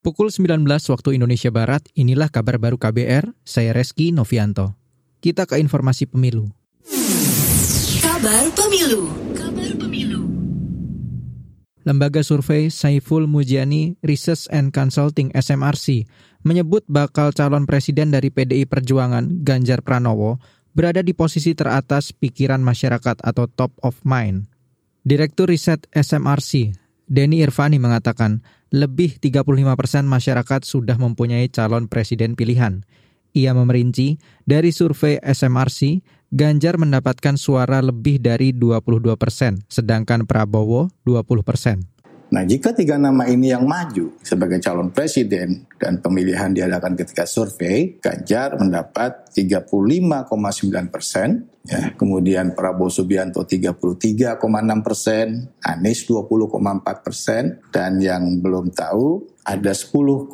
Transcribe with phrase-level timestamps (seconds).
[0.00, 4.72] Pukul 19 waktu Indonesia Barat, inilah kabar baru KBR, saya Reski Novianto.
[5.20, 6.48] Kita ke informasi pemilu.
[8.00, 9.12] Kabar Pemilu.
[9.36, 10.24] Kabar Pemilu.
[11.84, 16.08] Lembaga survei Saiful Mujiani Research and Consulting SMRC
[16.48, 20.40] menyebut bakal calon presiden dari PDI Perjuangan Ganjar Pranowo
[20.72, 24.48] berada di posisi teratas pikiran masyarakat atau top of mind.
[25.04, 26.72] Direktur Riset SMRC,
[27.04, 28.40] Denny Irvani mengatakan
[28.70, 32.86] lebih 35 persen masyarakat sudah mempunyai calon presiden pilihan.
[33.30, 41.42] Ia memerinci, dari survei SMRC, Ganjar mendapatkan suara lebih dari 22 persen, sedangkan Prabowo 20
[41.42, 41.82] persen.
[42.30, 47.98] Nah, jika tiga nama ini yang maju sebagai calon presiden dan pemilihan diadakan ketika survei,
[47.98, 50.30] Ganjar mendapat 35,9
[50.94, 54.38] persen, ya, kemudian Prabowo Subianto 33,6
[54.86, 60.30] persen, Anies 20,4 persen, dan yang belum tahu ada 10,1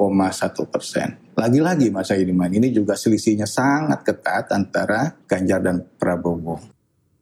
[0.68, 1.16] persen.
[1.32, 6.60] Lagi-lagi Mas Aidiman, ini juga selisihnya sangat ketat antara Ganjar dan Prabowo.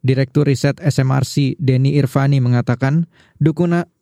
[0.05, 3.09] Direktur Riset SMRC Denny Irvani mengatakan,
[3.41, 3.94] dukungan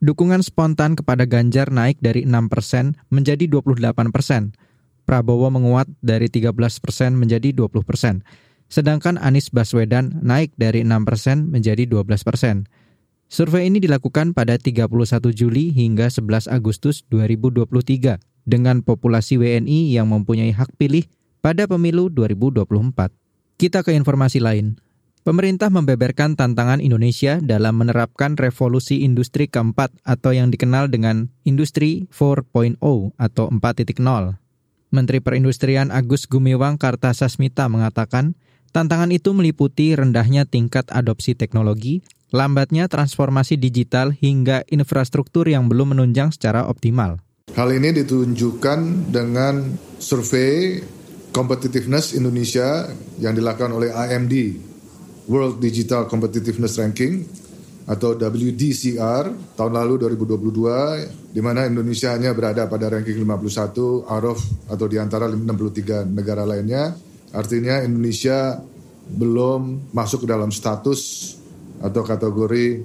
[0.00, 4.56] Dukungan spontan kepada Ganjar naik dari 6 persen menjadi 28 persen.
[5.04, 8.24] Prabowo menguat dari 13 persen menjadi 20 persen.
[8.72, 12.64] Sedangkan Anies Baswedan naik dari 6 persen menjadi 12 persen.
[13.28, 14.88] Survei ini dilakukan pada 31
[15.36, 21.04] Juli hingga 11 Agustus 2023 dengan populasi WNI yang mempunyai hak pilih
[21.44, 23.12] pada pemilu 2024.
[23.60, 24.80] Kita ke informasi lain.
[25.20, 32.80] Pemerintah membeberkan tantangan Indonesia dalam menerapkan revolusi industri keempat atau yang dikenal dengan Industri 4.0
[33.20, 34.00] atau 4.0.
[34.88, 38.32] Menteri Perindustrian Agus Gumiwang Kartasasmita mengatakan,
[38.72, 42.00] tantangan itu meliputi rendahnya tingkat adopsi teknologi,
[42.32, 47.20] lambatnya transformasi digital hingga infrastruktur yang belum menunjang secara optimal.
[47.52, 50.80] Hal ini ditunjukkan dengan survei
[51.28, 52.88] competitiveness Indonesia
[53.20, 54.69] yang dilakukan oleh AMD
[55.30, 57.22] World Digital Competitiveness Ranking
[57.86, 64.38] atau WDCR tahun lalu 2022 di mana Indonesia hanya berada pada ranking 51 out of
[64.66, 66.98] atau di antara 63 negara lainnya.
[67.30, 68.58] Artinya Indonesia
[69.10, 71.34] belum masuk ke dalam status
[71.78, 72.82] atau kategori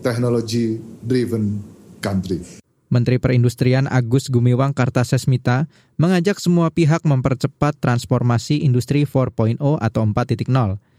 [0.00, 1.60] technology driven
[2.00, 2.60] country.
[2.90, 10.89] Menteri Perindustrian Agus Gumiwang Kartasasmita mengajak semua pihak mempercepat transformasi industri 4.0 atau 4.0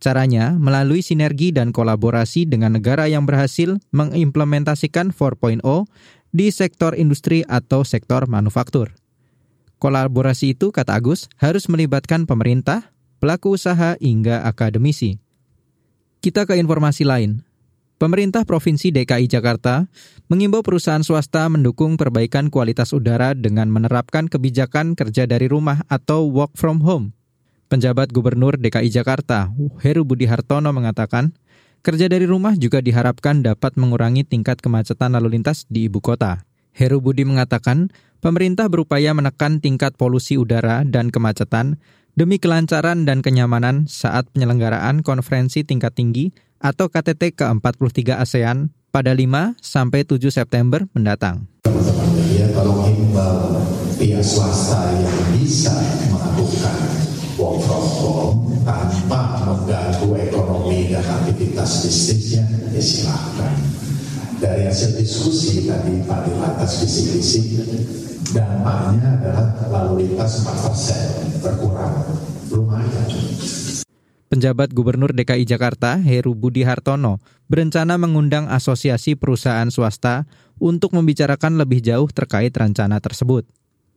[0.00, 5.60] Caranya melalui sinergi dan kolaborasi dengan negara yang berhasil mengimplementasikan 4.0
[6.32, 8.96] di sektor industri atau sektor manufaktur.
[9.76, 15.20] Kolaborasi itu, kata Agus, harus melibatkan pemerintah, pelaku usaha, hingga akademisi.
[16.24, 17.44] Kita ke informasi lain.
[18.00, 19.84] Pemerintah Provinsi DKI Jakarta
[20.32, 26.56] mengimbau perusahaan swasta mendukung perbaikan kualitas udara dengan menerapkan kebijakan kerja dari rumah atau work
[26.56, 27.12] from home
[27.70, 31.38] Penjabat Gubernur DKI Jakarta, Heru Budi Hartono mengatakan,
[31.86, 36.42] kerja dari rumah juga diharapkan dapat mengurangi tingkat kemacetan lalu lintas di ibu kota.
[36.74, 41.78] Heru Budi mengatakan, pemerintah berupaya menekan tingkat polusi udara dan kemacetan
[42.18, 49.62] demi kelancaran dan kenyamanan saat penyelenggaraan konferensi tingkat tinggi atau KTT ke-43 ASEAN pada 5
[49.62, 51.46] sampai 7 September mendatang.
[52.34, 52.90] Ya, kalau
[53.94, 55.70] pihak swasta yang bisa
[58.00, 63.54] home tanpa mengganggu ekonomi dan aktivitas bisnisnya, ya silahkan.
[64.40, 67.60] Dari hasil diskusi tadi Pak di atas bisik-bisik,
[68.32, 71.92] dampaknya adalah lalu lintas 4% berkurang.
[72.48, 73.08] Lumayan.
[74.30, 77.18] Penjabat Gubernur DKI Jakarta, Heru Budi Hartono,
[77.50, 80.24] berencana mengundang asosiasi perusahaan swasta
[80.62, 83.44] untuk membicarakan lebih jauh terkait rencana tersebut.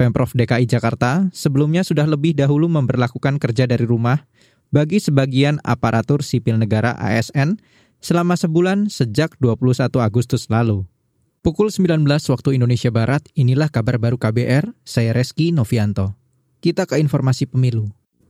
[0.03, 4.27] Pemprov DKI Jakarta sebelumnya sudah lebih dahulu memperlakukan kerja dari rumah
[4.67, 7.55] bagi sebagian aparatur sipil negara ASN
[8.03, 10.83] selama sebulan sejak 21 Agustus lalu.
[11.39, 16.19] Pukul 19 waktu Indonesia Barat, inilah kabar baru KBR, saya Reski Novianto.
[16.59, 17.87] Kita ke informasi pemilu.